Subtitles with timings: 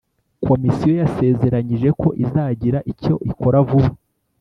[0.45, 3.89] komisiyo yasezeranyije ko izagira icyo ikora vuba.